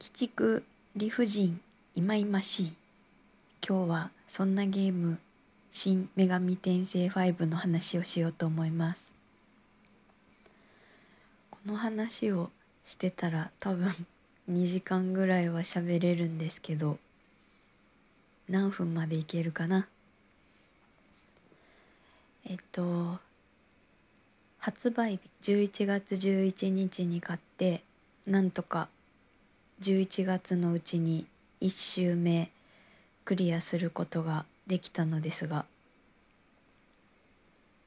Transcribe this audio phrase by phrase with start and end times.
[0.00, 0.62] 鬼畜
[0.94, 1.60] 理不尽
[1.96, 2.74] いまいましい。
[3.66, 5.18] 今日はそんなゲーム
[5.72, 9.12] 「新女神転生5」の話をしようと思います。
[11.50, 12.52] この話を
[12.84, 13.88] してたら多分
[14.48, 17.00] 2時間ぐらいは喋れるんですけど
[18.48, 19.88] 何分までいけるかな？
[22.44, 23.18] えっと
[24.58, 27.82] 発売日11月11日に買って
[28.26, 28.88] なんとか
[29.80, 31.26] 11月のうちに
[31.60, 32.50] 1周目
[33.24, 35.66] クリアすることができたのですが、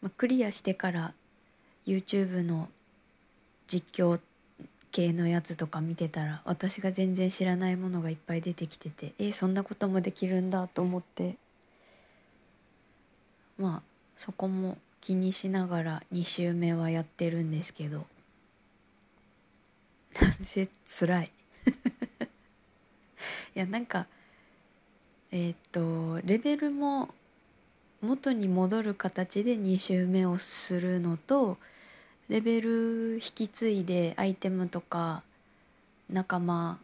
[0.02, 1.14] まあ、クリアしてから
[1.86, 2.70] YouTube の
[3.68, 4.20] 実況
[4.92, 11.38] 系のやつとか見てたら私が全然知らないものがいっぱい出てきててえそんなこともできるんだと思って
[13.58, 13.82] まあ
[14.18, 18.06] そこも気にしながら2周目はやってるんですけど
[20.22, 21.32] なんせ辛い。
[23.56, 24.08] いやなんか
[25.32, 27.10] えー、っとレベルも
[28.02, 31.58] 元に戻る形で2周目をするのと
[32.30, 35.22] レベル引き継いでアイテムとか
[36.10, 36.80] 仲間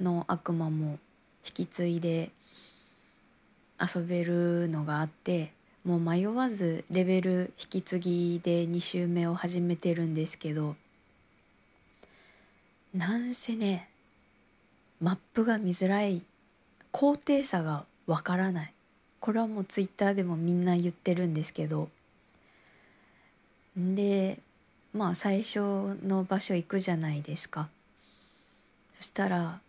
[0.00, 0.98] の悪魔も
[1.44, 2.30] 引き継いで
[3.80, 5.52] 遊べるのがあって
[5.84, 10.76] もう迷わずレベル引き継ぎで2周目を始めてるんですけど
[12.94, 13.88] なんせね
[15.00, 16.22] マップが見づらい
[16.92, 18.74] 高低差がわからない。
[19.20, 21.88] これはもうツイッターでもみんな言ってるんですけど。
[23.76, 24.38] で
[24.92, 25.58] まあ最初
[26.06, 27.68] の場所行くじゃないですか。
[28.98, 29.60] そしたら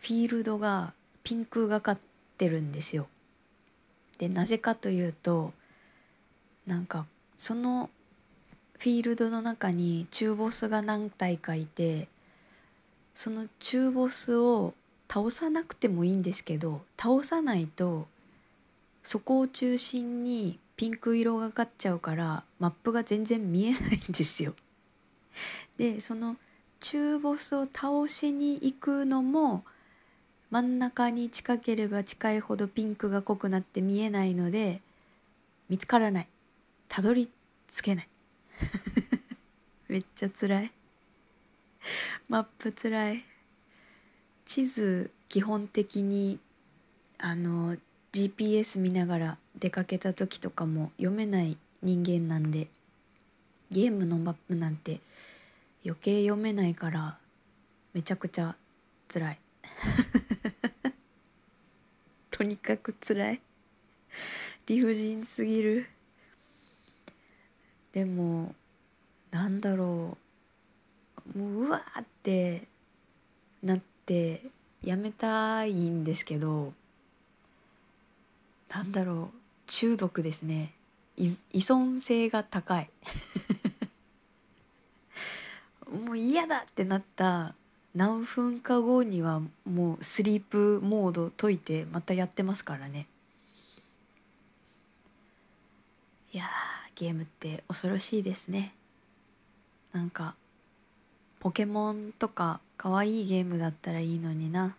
[0.00, 0.92] フィールドが
[1.22, 1.98] ピンクがかっ
[2.38, 3.06] てるんですよ。
[4.18, 5.52] でなぜかというと
[6.66, 7.04] なんか
[7.36, 7.90] その
[8.78, 12.08] フィールドの中に中ボスが何体かいて
[13.14, 14.74] その中ボスを
[15.08, 18.06] 倒さなくてもいいんですけど倒さないと
[19.02, 24.54] そこを中心にピンク色がかっちゃうからマップが全然見えないんですよ。
[25.76, 26.36] でその
[26.80, 29.64] 中ボスを倒しに行くのも
[30.50, 34.80] 真ん中に近ければ近いほどピンクが濃くなって見えないので
[35.68, 36.28] 見つからない。
[36.88, 37.30] たどり
[37.72, 38.08] 着けない。
[39.88, 40.72] めっちゃ辛い。
[42.28, 43.24] マップつらい。
[44.44, 46.38] 地図基本的に
[47.18, 47.76] あの
[48.12, 52.68] GPS 見ながら出かけた時とかも読めない人間なんで
[53.70, 55.00] ゲームのマップなんて
[55.84, 57.18] 余計読めないから
[57.92, 58.56] めちゃくちゃ
[59.08, 59.38] 辛い。
[62.30, 63.40] とにかく辛い。
[64.66, 65.86] 理不尽すぎる。
[67.92, 68.54] でも
[69.30, 70.23] なんだろう。
[71.36, 72.68] もううわーって
[73.62, 74.42] なって
[74.82, 76.72] やめたいんですけど
[78.68, 80.74] なんだろう中毒ですね。
[81.16, 82.90] 依存性が高い。
[85.88, 87.54] もう嫌だってなった
[87.94, 93.06] 何分か後にはもうスリープモード解いてまたやってますからね。
[96.32, 96.50] いや
[96.96, 98.74] ゲームって恐ろしいですね。
[99.92, 100.34] なんか
[101.44, 104.76] ポケモンとか可愛いゲームだったらいいのにな。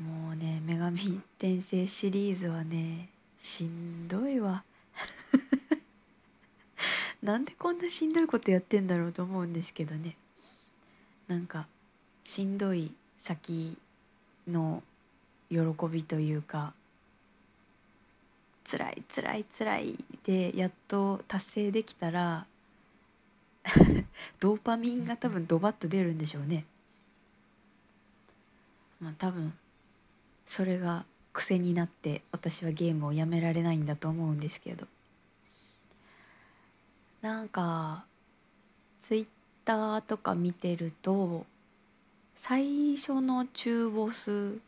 [0.00, 3.08] もうね女神転生シリーズはね
[3.40, 4.62] しんどいわ。
[7.24, 10.16] なんでこんなしんどいことやってんだろうと思うんですけどね。
[11.26, 11.66] なんか
[12.22, 13.76] しんどい先
[14.46, 14.80] の
[15.50, 15.58] 喜
[15.90, 16.72] びというか
[18.64, 22.46] 辛い辛い辛いでやっと達成できたら
[24.40, 26.64] ドーパミンが多分ドバッと出るんでしょうね。
[29.00, 29.52] まあ多分
[30.46, 34.86] それが癖になって私はゲームをやめられないんだと思うんですけど
[37.20, 38.04] なんか
[39.00, 39.26] ツイッ
[39.64, 41.44] ターとか見てると
[42.36, 44.58] 最初の中ボス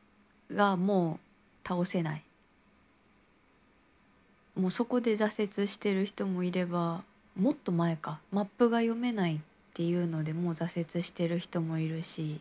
[0.53, 1.21] がも
[1.65, 2.23] う倒せない
[4.57, 7.03] もうそこで挫折してる人もいれば
[7.39, 8.21] もっと前か。
[8.33, 9.39] マップが読めないっ
[9.75, 12.41] ていうのでもう挫折してる人もいるし。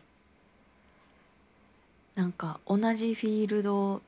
[2.16, 4.02] なんか同じフィールド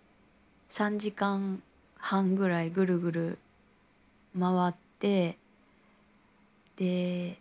[0.71, 1.63] 3時間
[1.97, 3.39] 半ぐらいぐるぐる
[4.37, 5.37] 回って
[6.77, 7.39] で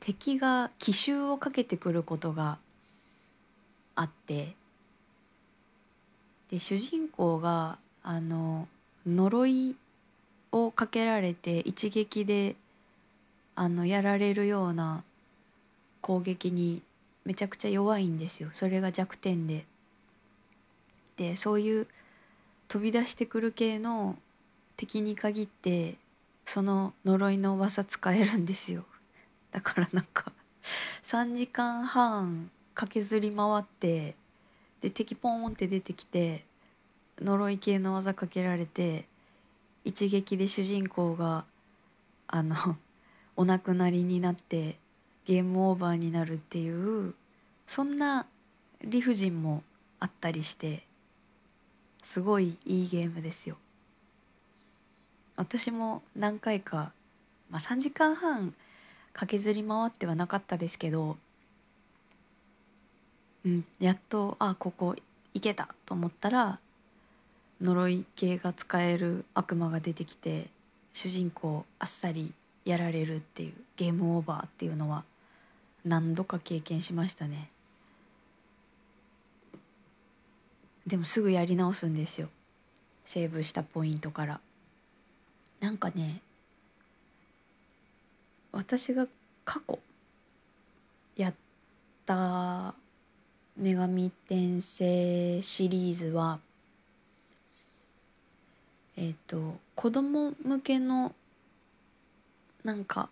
[0.00, 2.58] 敵が奇襲をかけてくることが
[3.94, 4.56] あって
[6.50, 8.66] で主人公があの
[9.06, 9.76] 呪い
[10.64, 12.56] をかけられて一撃で
[13.54, 15.02] あのやられるような
[16.00, 16.82] 攻撃に
[17.24, 19.66] めちゃくちゃ弱いんですよそれが弱点で。
[21.16, 21.86] でそういう
[22.68, 24.16] 飛び出してくる系の
[24.76, 25.96] 敵に限って
[26.44, 28.84] その呪いの技使えるんですよ
[29.50, 30.32] だからなんか
[31.02, 34.14] 3時間半駆けずり回って
[34.82, 36.44] で敵ポーンって出てきて
[37.18, 39.06] 呪い系の技かけられて
[39.86, 41.44] 一撃で主人公が
[42.26, 42.76] あの
[43.36, 44.80] お亡くなりになって
[45.26, 47.14] ゲームオーバーになるっていう
[47.68, 48.26] そんな
[48.82, 49.62] 理不尽も
[50.00, 50.84] あったりして
[52.02, 53.56] すごいいいゲームですよ。
[55.36, 56.92] 私も何回か、
[57.50, 58.54] まあ、3時間半
[59.12, 61.16] 駆けずり回ってはなかったですけど、
[63.44, 64.96] うん、やっとあここ
[65.32, 66.58] 行けたと思ったら
[67.60, 70.48] 呪い系が使える悪魔が出てきて
[70.92, 72.32] 主人公あっさり
[72.64, 75.04] やられるっていうゲームオーバーっていうのは
[75.84, 77.50] 何度か経験しましたね。
[80.86, 82.28] でもすぐやり直すんですよ。
[83.04, 84.40] セーブしたポイントから。
[85.60, 86.20] なんかね
[88.52, 89.06] 私が
[89.44, 89.78] 過去
[91.16, 91.34] やっ
[92.04, 92.74] た
[93.58, 96.40] 「女神転生」シリーズは
[98.96, 101.14] えっ、ー、と子供向けの
[102.64, 103.08] なんか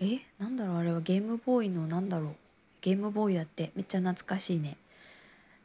[0.00, 0.18] え？
[0.38, 0.76] なんだろう？
[0.78, 2.34] あれはゲームボーイのなんだろう？
[2.80, 3.70] ゲームボーイだって。
[3.74, 4.76] めっちゃ懐かしいね。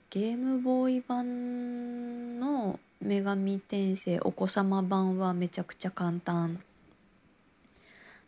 [0.09, 6.63] ゲームボーイ版の「女神転生」お子様版はめちゃくちゃ簡単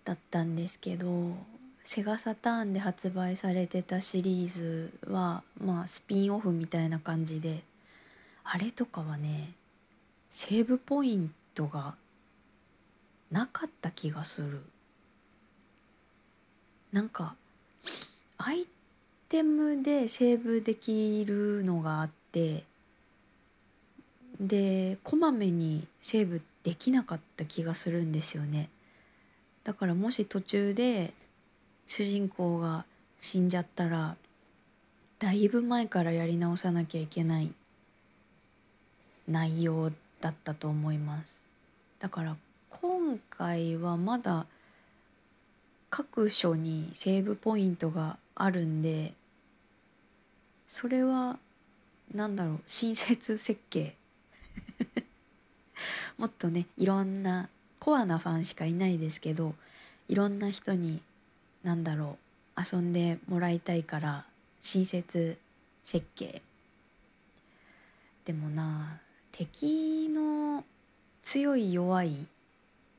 [0.05, 1.35] だったんですけど
[1.83, 7.63] セガサターンで発売されてたシリーズはまあスピンオフみたいな感じで
[8.43, 9.53] あれとかはね
[10.31, 11.95] セーブポイントが
[13.31, 14.61] なかった気がする。
[16.91, 17.35] なんか
[18.37, 18.65] アイ
[19.29, 22.65] テムでセーブできるのがあって
[24.41, 28.69] でこまめにセーブできなかった気がするんですよね。
[29.63, 31.13] だからもし途中で
[31.87, 32.83] 主人公が
[33.19, 34.15] 死んじゃったら
[35.19, 37.53] だいぶ前からやり直さなきゃいけない
[39.27, 41.41] 内容だったと思います。
[41.99, 42.37] だから
[42.69, 44.45] 今回はまだ
[45.89, 49.13] 各所にセーブポイントがあるんで
[50.69, 51.37] それは
[52.13, 53.95] 何だろう親切設計。
[56.17, 59.55] もっとねいろんなコアなファンしかいないですけど
[60.07, 61.01] いろんな人に
[61.63, 62.17] 何だろ
[62.57, 64.25] う遊んでもらいたいから
[64.61, 65.37] 親切
[65.83, 66.41] 設計。
[68.25, 69.01] でもな
[69.31, 70.63] 敵の
[71.23, 72.25] 強い弱い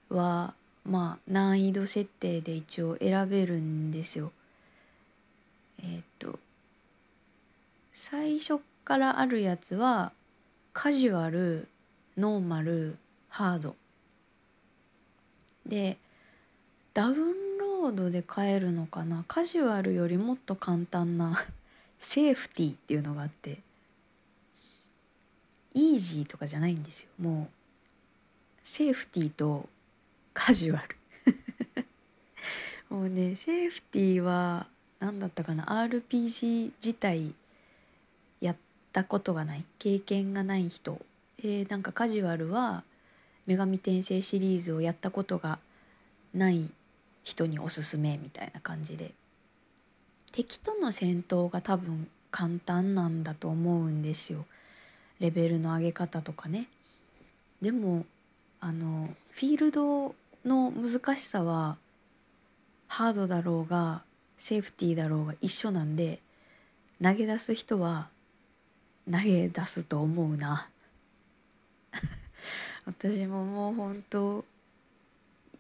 [0.08, 4.32] はまあ難易度設定で一応選べるんですよ。
[5.82, 6.38] えっ、と
[7.92, 10.12] 最初からあるやつは
[10.72, 11.68] カジュアル
[12.16, 12.96] ノーマル
[13.28, 13.76] ハード。
[15.66, 15.96] で
[16.94, 17.16] ダウン
[17.58, 19.24] ロードで買えるのかな？
[19.28, 21.44] カジュアルよりもっと簡単な
[22.00, 23.58] セーフティーっていうのがあって。
[25.74, 27.08] イージーとかじゃないんですよ。
[27.18, 27.48] もう
[28.64, 29.68] セーフティーと
[30.34, 30.96] カジュアル。
[32.90, 34.66] もうねセーフティーは
[35.00, 35.64] 何だったかな。
[35.66, 37.34] RPG 自体
[38.40, 38.56] やっ
[38.92, 39.64] たことがない。
[39.78, 41.04] 経験がない人。
[41.42, 42.84] でなんかカジュアルは
[43.46, 45.58] 「女神転生」シリーズをやったことが
[46.34, 46.70] ない
[47.24, 49.12] 人におすすめみたいな感じで。
[50.32, 54.46] 敵との戦闘が多分簡単なんだと思うんですよ。
[55.22, 56.66] レベルの上げ方とかね。
[57.62, 58.04] でも
[58.60, 61.76] あのフィールドの難しさは
[62.88, 64.02] ハードだろうが
[64.36, 66.18] セーフティーだろうが一緒なんで
[67.00, 68.08] 投げ出す人は
[69.10, 70.68] 投げ出すと思うな。
[72.84, 74.44] 私ももう本当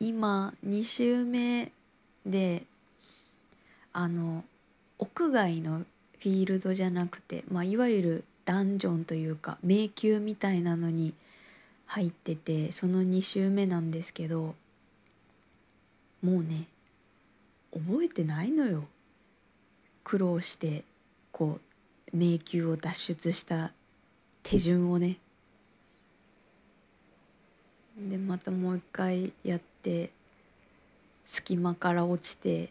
[0.00, 1.70] 今2週目
[2.26, 2.64] で
[3.92, 4.44] あの
[4.98, 11.14] 屋外のフィールドじゃなくて、まあ、いわゆるダンジョンというか迷宮みたいなのに
[11.86, 14.54] 入っててその2週目なんですけど
[16.22, 16.66] もうね
[17.72, 18.84] 覚えてないのよ。
[20.04, 20.84] 苦労して
[21.30, 21.58] こ
[22.12, 23.72] う迷宮を脱出した
[24.42, 25.16] 手順をね。
[27.96, 30.10] でまたもう一回やって
[31.24, 32.70] 隙間から落ちて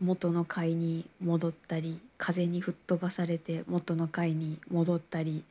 [0.00, 5.44] 元の階に戻ったり風に吹っ飛ばされて元の階に戻ったり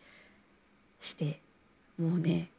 [1.00, 1.39] して
[2.00, 2.50] もうね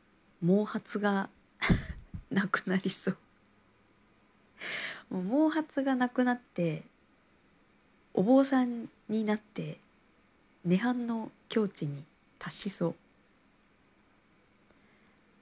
[0.40, 1.28] 毛髪が
[2.30, 3.16] なくなりそう。
[5.11, 6.85] もう毛髪がなくなって
[8.14, 9.78] お坊さんになって
[10.66, 12.04] 涅槃の境地に
[12.38, 12.94] 達しそ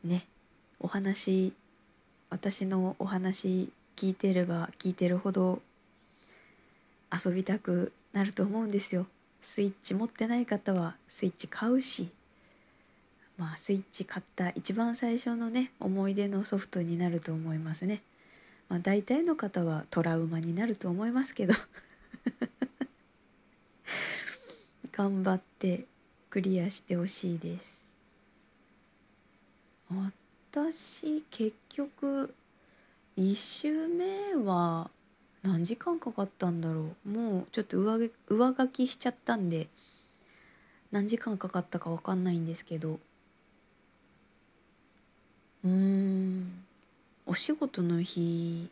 [0.04, 0.08] う。
[0.08, 0.26] ね
[0.80, 1.52] お話
[2.30, 5.60] 私のお話聞いてれば聞いてるほど
[7.12, 9.06] 遊びたくなると思うんですよ。
[9.40, 12.10] スイッチ持ってない方はスイッチ買うし
[13.38, 18.02] まあスイッチ買った一番最初のね思い出のソフトになると思いますね。
[18.68, 21.54] まあ大体の方はトラウマになると思いますけど。
[24.92, 25.86] 頑張って
[26.28, 27.84] クリアしてほしいです。
[29.90, 32.34] 私結局
[33.16, 34.90] 1周目は
[35.48, 37.08] 何時間かかったんだろう。
[37.08, 39.68] もうちょっと上上書きしちゃったんで
[40.92, 43.00] 何時間かかったか分かんないんですけど。
[45.64, 46.64] うーん。
[47.24, 48.70] お仕事の日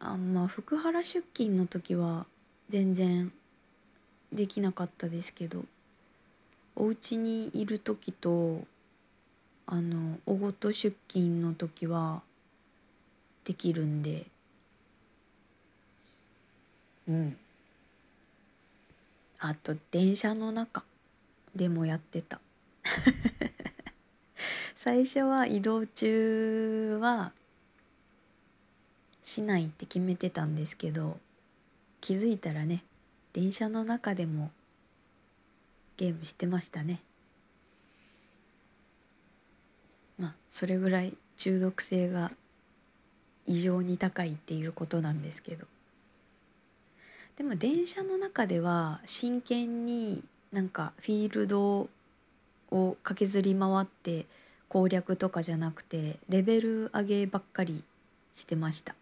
[0.00, 2.24] あんまあ福原出勤の時は
[2.70, 3.30] 全然
[4.32, 5.64] できなかったですけど
[6.76, 8.64] お家にいる時と
[9.66, 12.22] あのおごと出勤の時は
[13.44, 14.26] できるんで。
[17.08, 17.36] うん。
[19.38, 20.84] あと電車の中。
[21.54, 22.40] でもやってた。
[24.74, 27.32] 最初は移動中は
[29.22, 31.18] しないって決めてたんですけど
[32.00, 32.84] 気づいたらね
[33.32, 34.50] 電車の中でも
[35.96, 37.00] ゲームしてましたね。
[40.18, 42.32] まあそれぐらい中毒性が
[43.46, 45.66] 異常に高いっていうことなんですけど。
[47.36, 50.22] でも電車の中では真剣に
[50.52, 51.88] なんかフィールド
[52.70, 54.26] を駆けずり回って
[54.68, 57.82] 攻略とかじゃなくてレベル上げばっかり
[58.34, 58.94] してました。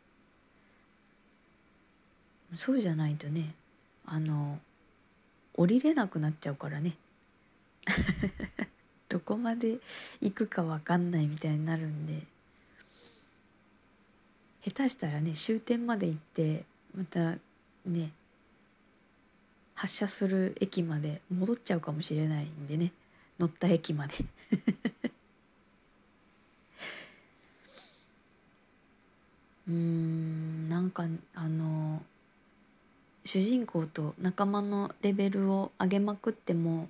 [2.57, 3.55] そうじゃないとね
[4.05, 4.59] あの
[5.55, 6.97] 降りれなくなっちゃうからね。
[9.09, 9.79] どこまで
[10.23, 12.33] 行くか分かんないみたいになるんで。
[14.65, 16.65] 下手したらね終点まで行って
[16.97, 17.37] また
[17.85, 18.13] ね
[19.75, 22.93] 発車する駅まで戻っちゃうかもしれないんでね。
[23.39, 24.15] 乗った駅まで。
[29.69, 32.03] うんなんかあの
[33.25, 36.89] 主人公と仲間のレベルを上げまくっても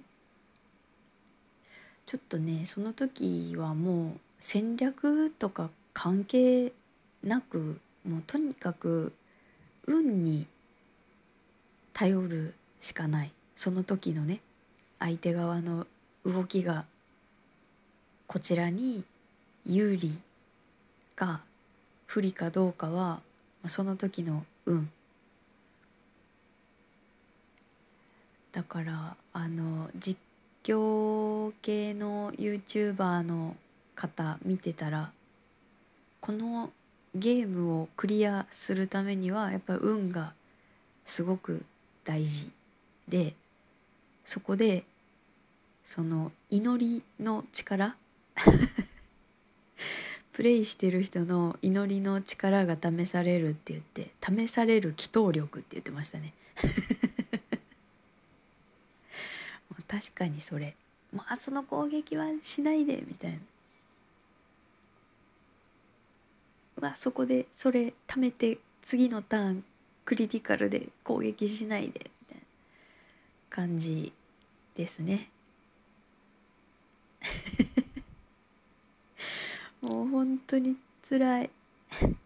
[2.07, 6.73] ちょっとねその時はもう戦略とか関係
[7.23, 9.13] なくもうとにかく
[9.87, 10.47] 運に
[11.93, 13.33] 頼るしかない。
[13.57, 14.41] その時のね
[14.99, 15.87] 相手側の
[16.27, 16.85] 動きが
[18.27, 19.05] こちらに
[19.65, 20.19] 有利
[21.17, 21.41] か
[22.07, 23.21] 不利かどうかは
[23.69, 24.91] その時の運。
[28.53, 30.19] だからあの実
[30.63, 33.57] 況系の YouTuber の
[33.95, 35.11] 方見てたら
[36.21, 36.71] この
[37.15, 40.35] ゲームをクリアするためにはやっぱ運が
[41.05, 41.65] すごく
[42.05, 42.51] 大事。
[43.09, 43.35] で
[44.25, 44.85] そこで
[45.85, 47.97] その祈りの力
[50.33, 56.33] プレイしてる人の祈りの力が試されるって言って試される祈祷力って言ってましたね。
[59.89, 60.75] 確かにそれ。
[61.13, 63.39] まあその攻撃はしないでみたいな。
[66.79, 69.65] うわそこでそれ貯めて次のターン
[70.07, 72.11] クリティカルで攻撃しないで。
[73.53, 74.15] 感じ
[74.75, 75.29] ですね。
[79.83, 81.51] もう本当につらい。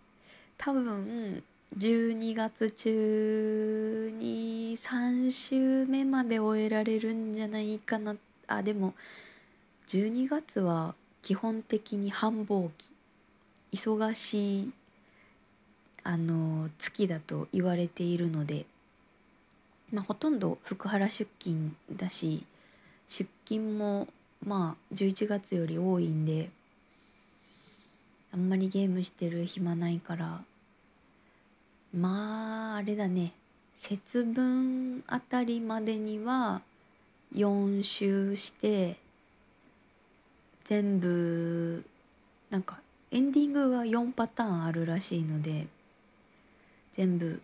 [0.56, 1.42] 多分
[1.76, 8.14] 12月中に3週目まで終えられるんじゃないかな。
[8.46, 8.94] あでも
[9.88, 12.94] 12月は基本的に繁忙期。
[13.72, 14.72] 忙しい
[16.04, 18.64] あの月だと言われているので、
[19.92, 22.44] まあ、ほとんど福原出勤だし
[23.08, 24.08] 出勤も
[24.44, 26.50] まあ11月より多いんで
[28.32, 30.42] あんまりゲームしてる暇ないから
[31.94, 33.32] まああれだね
[33.74, 36.62] 節分あたりまでには
[37.34, 38.96] 4周して
[40.68, 41.84] 全部
[42.50, 42.78] なんか
[43.10, 45.66] エンディングが4パターンあるらしいので
[46.94, 47.40] 全部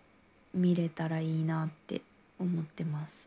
[0.54, 2.02] 見れたらいいなって
[2.42, 3.26] 思ってます。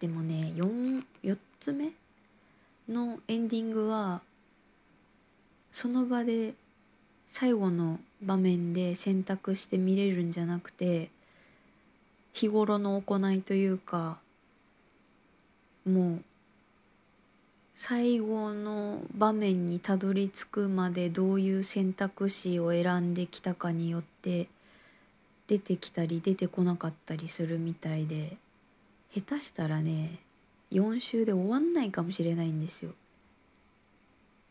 [0.00, 1.92] でもね 4, 4つ目
[2.88, 4.20] のエンディングは
[5.72, 6.54] その場で
[7.26, 11.10] 最後の場面で選択して見れるんじゃなくて
[12.32, 14.18] 日頃の行いというか
[15.86, 16.22] もう
[17.74, 24.48] 最後の場面にたどり着くまでどういう選択肢を選んできたかによって
[25.46, 28.36] 出てきたり出てこなかったりするみたいで
[29.14, 30.18] 下手したらね
[30.72, 32.92] 4週で終わんないかもしれないんですよ。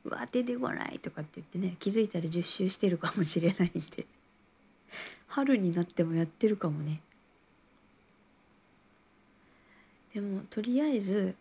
[0.06, 4.06] うわ出てこないとかって言ってね気づいたら10周してるかもしれないんで
[5.28, 7.00] 春になってもやってるかもね
[10.14, 11.36] でもとりあえず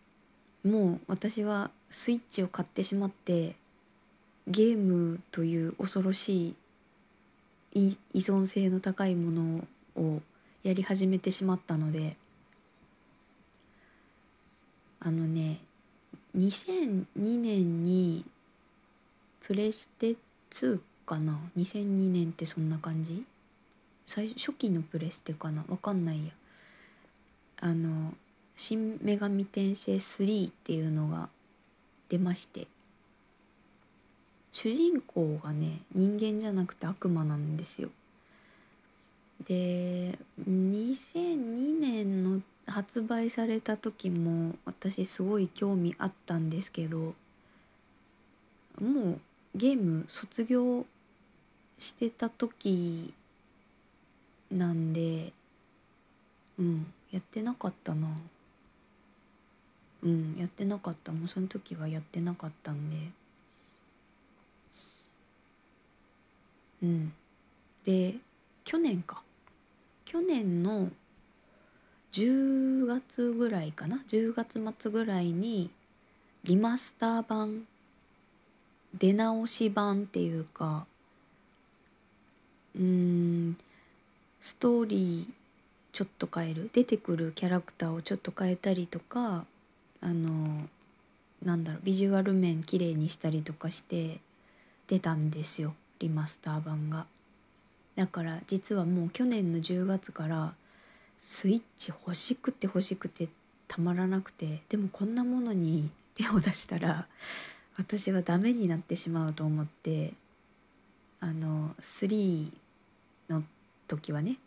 [0.63, 3.55] もう私はスイッチを買ってしまって
[4.47, 6.55] ゲームという恐ろしい
[7.73, 10.21] 依存性の高いものを
[10.63, 12.15] やり始めてしまったので
[14.99, 15.59] あのね
[16.37, 18.25] 2002年に
[19.41, 20.15] プレステ
[20.51, 23.25] 2かな？2002年ってそんな感じ？
[24.07, 25.65] 最初期のプレステかな？
[25.67, 26.31] わかんないや。
[27.59, 28.13] あの
[28.55, 31.29] 「新女神転生3」っていうのが
[32.09, 32.67] 出まして。
[34.53, 37.89] 主人公がね人間じゃなくて悪魔なんですよ。
[39.47, 40.17] で
[40.47, 47.13] 2002年の発売された時も私すごい興味あったんですけど
[48.79, 49.19] もう
[49.55, 50.85] ゲーム卒業
[51.77, 53.13] してた時
[54.49, 55.33] なんで
[56.59, 58.07] うんやってなかったな。
[60.03, 61.11] うんやってなかった。
[61.11, 63.22] もうその時はやってなかったんで。
[66.83, 67.13] うん。
[67.85, 68.15] で
[68.63, 69.21] 去年か。
[70.05, 70.91] 去年の
[72.11, 75.71] 10月ぐらいかな？10月末ぐらいに
[76.43, 77.65] リマスター版
[78.93, 80.85] 出直し版っていうか
[82.75, 83.57] うん
[84.39, 85.33] ストーリー
[85.93, 86.69] ちょっと変える？
[86.73, 89.45] 出てくるキャラクターをちょっと変えたりとか
[90.01, 90.67] あの
[91.43, 94.19] なんだろうビジュアル面綺麗にしたりとかして
[94.87, 95.73] 出たんですよ。
[96.03, 97.05] リマスター版が。
[97.95, 100.53] だから実はもう去年の10月から
[101.17, 103.29] スイッチ欲しくて欲しくて
[103.67, 107.07] たまらなくてでもこんなものに手を出したら
[107.77, 110.13] 私はダメになってしまうと思って
[111.19, 112.49] あの3
[113.29, 113.43] の
[113.87, 114.37] 時はね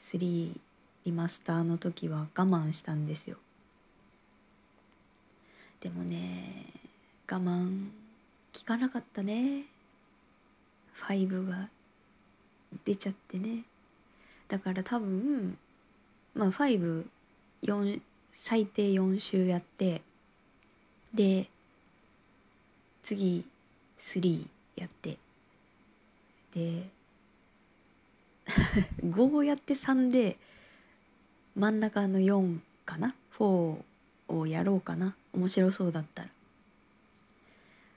[0.00, 0.52] 3
[1.04, 3.36] リマスターの時は我慢したんですよ
[5.80, 6.66] でもね
[7.30, 7.86] 我慢
[8.56, 9.64] 効かなかったね
[11.00, 11.68] 5が
[12.84, 13.64] 出ちゃってね。
[14.48, 15.56] だから多分
[16.34, 18.00] まあ54
[18.32, 20.02] 最低4週やって
[21.14, 21.48] で
[23.02, 23.44] 次
[23.98, 25.18] 3やって
[26.54, 26.88] で
[29.02, 30.36] 5やって3で
[31.54, 33.78] 真ん中の4かな？4
[34.28, 35.14] をやろうかな？
[35.32, 36.28] 面白そうだったら。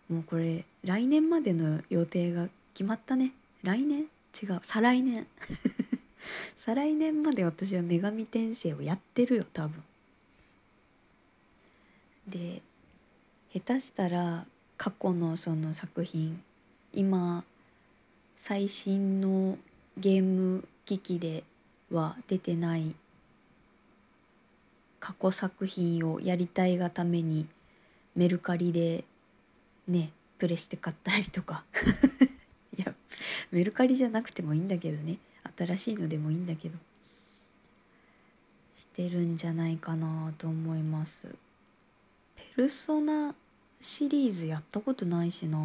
[0.10, 2.48] もうこれ来年までの予定が
[2.78, 3.34] 決まったね。
[3.64, 4.06] 来年？
[4.40, 4.60] 違う。
[4.62, 5.26] 再来年。
[6.56, 9.84] 再来年まで私は女神転生をやってるよ多分。
[12.28, 12.62] で
[13.52, 14.46] 下手したら
[14.78, 16.44] 過去のその作品
[16.94, 17.44] 今
[18.38, 19.58] 最新の
[19.98, 21.44] ゲーム機器で
[21.90, 22.94] は出てない
[25.00, 27.48] 過去作品をやりたいがために
[28.16, 29.04] メルカリで
[29.88, 31.64] ねプレステ買ったりとか。
[33.52, 35.18] メルカリじゃなくてもいいんだけどね。
[35.58, 36.78] 新しいのでもいいんだけど。
[38.76, 41.36] してるんじゃないかなと思います。
[42.36, 43.36] ペルソナ
[43.82, 45.60] シリーズやったことないしな。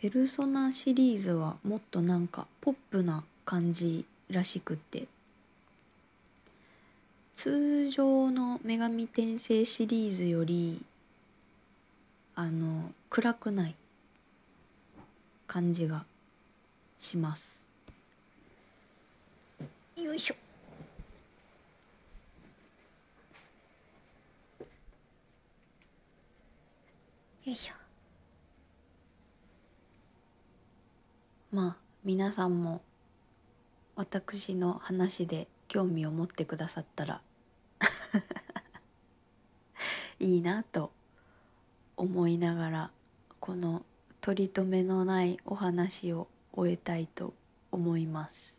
[0.00, 5.08] ペルソナシリーズはもっとなんかポップな感じらしくって。
[7.36, 10.82] 通常の女神転生シリーズより
[12.34, 13.74] あの暗くない。
[15.56, 16.04] 感じが
[16.98, 17.64] します。
[19.96, 20.34] よいしょ。
[27.46, 27.72] よいしょ。
[31.50, 32.82] まあ皆さんも
[33.94, 37.22] 私の話で興味を持ってくださったら
[40.20, 40.92] いいなと
[41.96, 42.90] 思いながら
[43.40, 43.82] この
[44.26, 47.32] 取り留めのないお話を終えたいと
[47.70, 48.58] 思います。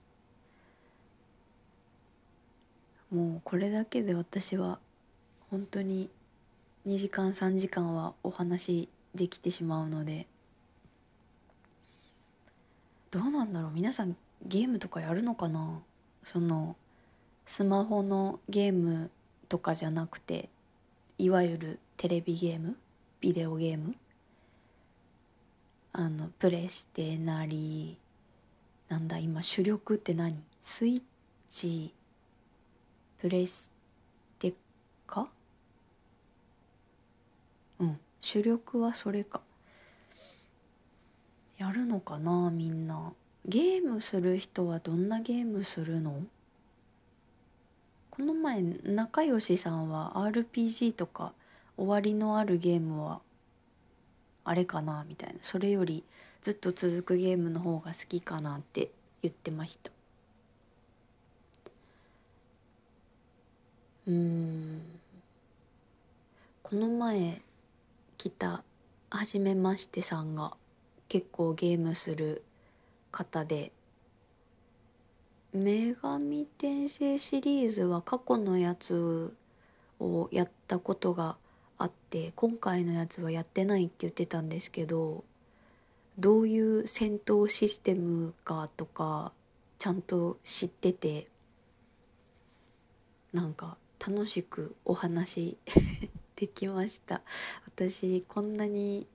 [3.12, 4.80] もうこれだけで私は
[5.52, 6.10] 本当に
[6.88, 10.26] 2時間3時間はお話できてしまうので。
[13.12, 13.72] どうなんだろう。
[13.72, 15.82] 皆さんゲームとかやるのかな。
[16.24, 16.78] その
[17.46, 19.12] スマホのゲーム
[19.50, 20.48] とかじゃなくて
[21.18, 22.78] いわゆるテレビゲーム？
[23.20, 23.96] ビデオゲーム？
[26.00, 27.98] あのプレステなり
[28.88, 30.38] なんだ今主力って何？
[30.62, 31.02] スイッ
[31.50, 31.92] チ
[33.20, 33.72] プレス
[34.38, 34.54] テ
[35.08, 35.28] か？
[37.80, 39.42] うん主力はそれか。
[41.58, 43.12] やるのかなみんな。
[43.48, 46.22] ゲームする人はどんなゲームするの？
[48.12, 51.34] この前仲良しさんは RPG とか
[51.76, 53.20] 終わりのあるゲームは
[54.50, 55.36] あれかなみたいな。
[55.42, 56.06] それより
[56.42, 59.92] ずっと続くゲームの方が好きかなって言ってました。
[64.08, 64.82] うん。
[66.64, 67.42] この前
[68.18, 68.64] 来た
[69.10, 70.54] 初めましてさんが
[71.10, 72.42] 結構ゲームする
[73.12, 73.74] 方で
[75.54, 79.34] 「女神転生」シリーズは過去のやつ
[80.00, 81.36] をやったことが
[81.78, 85.24] あって今回のやつはやってないって言ってたんですけど
[86.20, 89.32] どういう戦闘システムかとか
[89.80, 91.28] ちゃんと知ってて
[93.34, 95.58] なんか楽しくお話
[96.36, 97.22] できました。
[97.66, 99.08] 私こんなに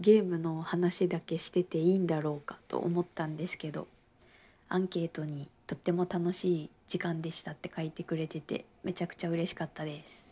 [0.00, 3.86] ゲームの話だけしてていいんだろうかと思ったんですけど
[4.70, 10.30] アンケートにとっても楽しい時間でしたって書いてくれててめちゃくちゃ嬉しかったです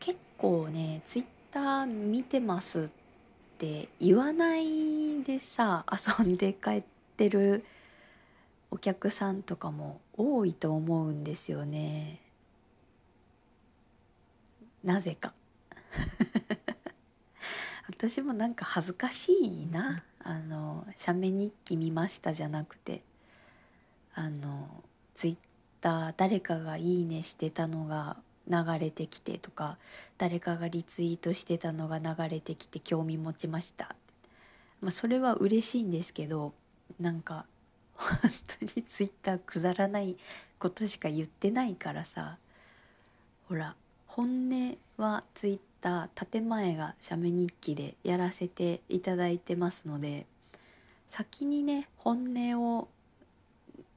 [0.00, 2.88] 結構ねツイッター見てますっ
[3.58, 6.82] て言わないでさ遊んで帰っ
[7.16, 7.64] てる
[8.72, 12.20] お客さんとかも多いと思うんですよね。
[14.82, 15.34] なぜか。
[17.86, 20.02] 私もなんか恥ずかしいな。
[20.24, 23.02] あの「写メ日記見ました」じゃなくて。
[24.14, 24.82] あの
[25.14, 25.36] ツイッ
[25.80, 28.16] ター誰かが「いいね」してたのが
[28.48, 29.78] 流れてきてとか
[30.18, 33.94] 誰かがリツイートしてたのが流れてきて興味持ちました。
[34.80, 36.52] まあそれは嬉しいんですけど
[37.00, 37.46] なんか
[37.94, 38.18] 本
[38.60, 40.16] 当にツイッターくだらない
[40.58, 42.36] ことしか言ってないからさ
[43.48, 43.74] ほら
[44.06, 50.26] 本音はツイッター建前が写メ日記でやらせていただいてますので
[51.06, 52.88] 先にね本音を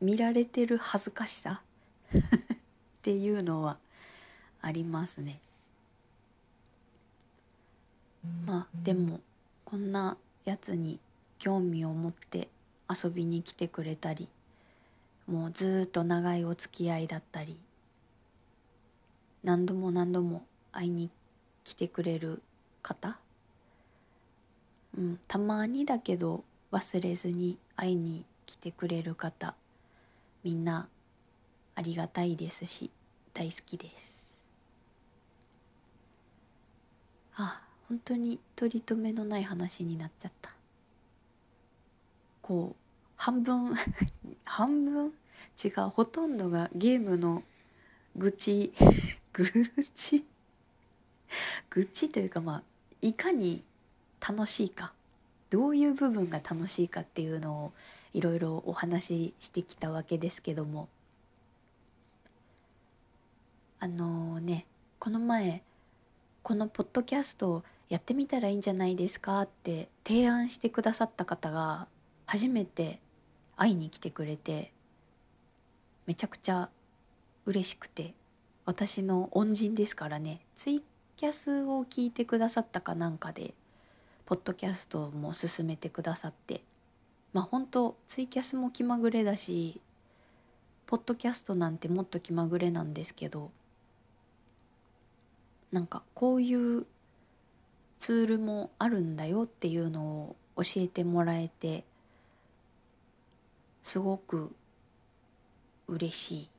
[0.02, 1.62] 見られてる恥ずかしさ
[2.14, 2.18] っ
[3.02, 3.78] ていうのは
[4.66, 5.40] ありますね。
[8.48, 9.20] まあでも
[9.64, 11.00] こんなやつに
[11.38, 12.48] 興味を持って
[12.90, 14.28] 遊びに来てくれたり
[15.28, 17.56] もうずっと長いお付き合いだったり
[19.44, 21.12] 何度も何度も会いに
[21.64, 22.42] 来てくれる
[22.82, 23.20] 方、
[24.98, 29.54] うん、たまにだけど忘れずに会いに来てくれる方
[30.44, 30.88] みんな
[31.76, 32.90] ありがたいですし
[33.36, 34.15] 大好きです
[37.36, 40.52] あ本当に取り留めのない話になっちゃった。
[42.42, 42.76] こう
[43.16, 43.76] 半分
[44.46, 45.14] 半分？
[45.64, 47.44] 違うほとんどがゲームの
[48.16, 48.74] 愚痴
[49.34, 49.46] 愚
[49.94, 50.26] 痴？
[51.70, 52.64] 愚痴というかまあ
[53.02, 53.64] いかに
[54.20, 54.94] 楽しいか。
[55.52, 57.74] どういう部分が楽しいかっていうのを
[58.14, 60.90] いろいろお話ししてきたわけですけども。
[63.80, 64.66] あのー、ね
[65.00, 65.62] この前
[66.46, 71.88] このポッドキャストをやってみたらいいんじゃないですかって提案してくださった方が
[72.28, 73.00] 初めて
[73.58, 74.72] 会いに来てくれて
[76.06, 76.70] めちゃくちゃ
[77.48, 78.14] 嬉しくて
[78.64, 80.40] 私の恩人ですからね。
[80.56, 80.84] ツイ
[81.18, 83.56] キャスを聞いてくださったかなんかで
[84.28, 86.62] ポッドキャストも勧めてくださって
[87.34, 89.82] まあ本当ツイキャスも気まぐれだし
[90.86, 93.50] ポッドキャストなんてもっと気まぐれなんですけど
[95.76, 96.86] なんかこういう
[97.98, 101.84] ツールもあるんだよっていうのを教えてもらえて
[103.84, 104.56] すごく
[105.90, 106.50] 嬉しい。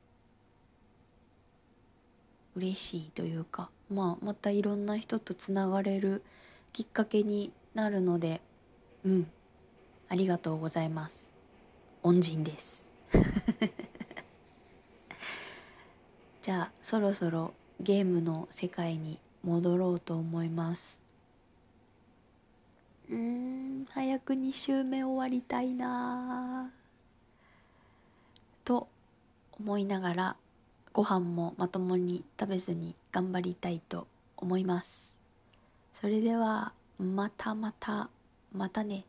[2.57, 6.21] 嬉しいというか、まあ、またいろんな人とつながれる
[6.71, 8.39] きっかけになるので
[9.03, 9.27] うん
[10.09, 11.31] ありがとうございます。
[12.03, 12.91] 恩人です。
[16.43, 21.01] じゃあそろそろゲームの世界に戻ろうと思います。
[23.09, 26.69] うん早く2週目終わりたいな
[28.65, 28.89] と
[29.53, 30.35] 思いながら
[30.91, 35.15] ご飯もまともに食べずに頑張りたいと思います。
[35.93, 38.09] それではまたまた
[38.51, 39.05] またね。